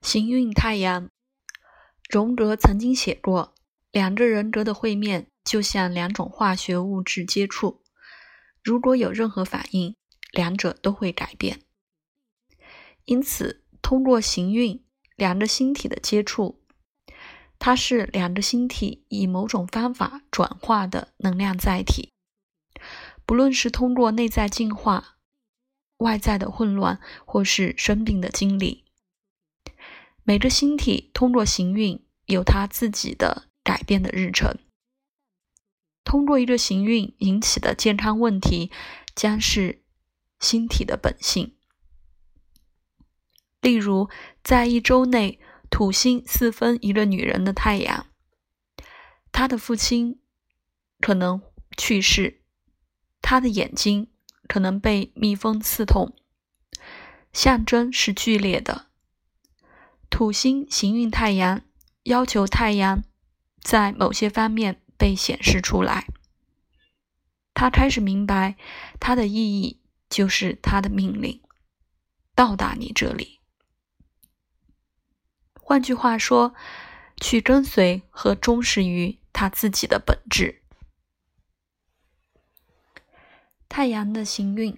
[0.00, 1.10] 行运太阳，
[2.08, 3.54] 荣格曾经写过，
[3.90, 7.82] 两个人格的会面就像两种化学物质接触，
[8.62, 9.96] 如果有任何反应，
[10.32, 11.62] 两者都会改变。
[13.04, 14.84] 因此，通过行运，
[15.16, 16.62] 两个星体的接触，
[17.58, 22.12] 它是两个星体以某种方法转化的能量载体。
[23.26, 25.16] 不论是通过内在进化、
[25.98, 28.84] 外在的混乱，或是生病的经历。
[30.28, 34.58] 每个星体通过行运有它自己的改变的日程。
[36.04, 38.70] 通过一个行运引起的健康问题，
[39.14, 39.82] 将是
[40.38, 41.56] 星体的本性。
[43.62, 44.10] 例如，
[44.44, 48.08] 在一周内，土星四分一个女人的太阳，
[49.32, 50.20] 她的父亲
[51.00, 51.40] 可能
[51.78, 52.42] 去世，
[53.22, 54.10] 她的眼睛
[54.46, 56.14] 可能被蜜蜂刺痛，
[57.32, 58.87] 象征是剧烈的。
[60.18, 61.62] 土星行运太阳，
[62.02, 63.04] 要求太阳
[63.62, 66.08] 在某些方面被显示出来。
[67.54, 68.56] 他开始明白，
[68.98, 71.40] 它的意义就是他的命令
[72.34, 73.38] 到达你这里。
[75.54, 76.52] 换句话说，
[77.20, 80.64] 去跟随和忠实于他自己的本质。
[83.68, 84.76] 太阳的行运，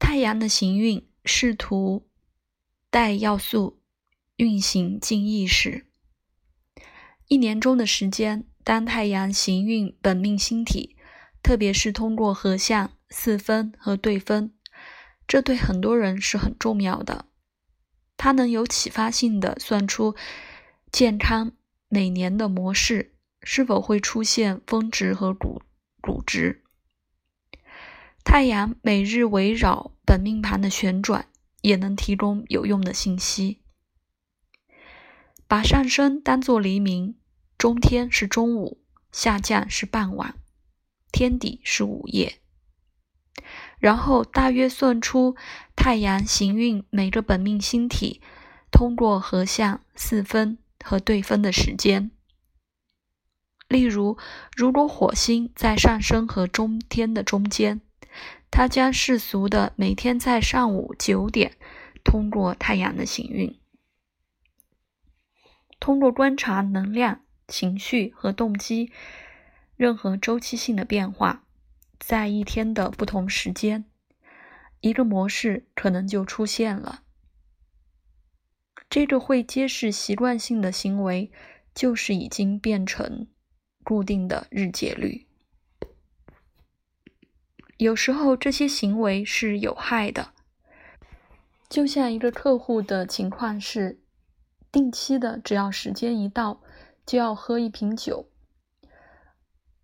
[0.00, 2.08] 太阳的行运试图。
[2.92, 3.80] 带要素
[4.36, 5.86] 运行进意识。
[7.26, 10.94] 一年中的时间，当太阳行运本命星体，
[11.42, 14.52] 特别是通过合相、四分和对分，
[15.26, 17.24] 这对很多人是很重要的。
[18.18, 20.14] 它能有启发性的算出
[20.92, 21.52] 健康
[21.88, 25.62] 每年的模式是否会出现峰值和谷
[26.02, 26.62] 谷值。
[28.22, 31.31] 太阳每日围绕本命盘的旋转。
[31.62, 33.62] 也能提供有用的信息。
[35.48, 37.16] 把上升当作黎明，
[37.56, 40.34] 中天是中午，下降是傍晚，
[41.10, 42.40] 天底是午夜。
[43.78, 45.36] 然后大约算出
[45.74, 48.20] 太阳行运每个本命星体
[48.70, 52.10] 通过合相、四分和对分的时间。
[53.68, 54.16] 例如，
[54.56, 57.80] 如果火星在上升和中天的中间。
[58.52, 61.56] 它将世俗的每天在上午九点
[62.04, 63.58] 通过太阳的行运，
[65.80, 68.92] 通过观察能量、情绪和动机
[69.74, 71.46] 任何周期性的变化，
[71.98, 73.86] 在一天的不同时间，
[74.80, 77.04] 一个模式可能就出现了。
[78.90, 81.32] 这个会揭示习惯性的行为，
[81.74, 83.26] 就是已经变成
[83.82, 85.26] 固定的日节律。
[87.82, 90.28] 有时候这些行为是有害的，
[91.68, 93.98] 就像一个客户的情况是，
[94.70, 96.60] 定期的，只要时间一到，
[97.04, 98.28] 就要喝一瓶酒，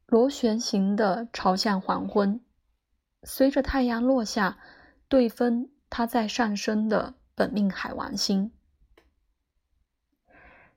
[0.07, 2.41] 螺旋形的朝向黄昏，
[3.25, 4.59] 随着太阳落下，
[5.09, 8.53] 对分它在上升的本命海王星。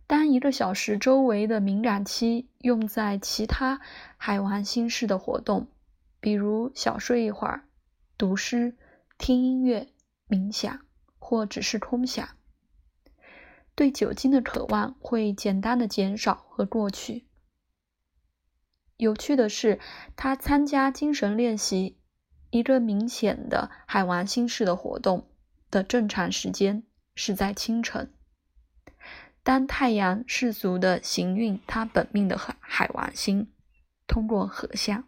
[0.08, 3.80] 当一个小时周围的敏感期用在其他
[4.18, 5.68] 海王星式的活动。
[6.22, 7.68] 比如小睡一会儿、
[8.16, 8.78] 读诗、
[9.18, 9.92] 听音乐、
[10.30, 10.86] 冥想，
[11.18, 12.38] 或只是空想，
[13.74, 17.26] 对酒精的渴望会简单的减少和过去。
[18.98, 19.80] 有趣的是，
[20.16, 21.98] 他参加精神练习
[22.52, 25.28] 一个明显的海王星式的活动
[25.72, 26.84] 的正常时间
[27.16, 28.14] 是在清晨，
[29.42, 33.52] 当太阳世俗的行运他本命的海海王星
[34.06, 35.08] 通过合相。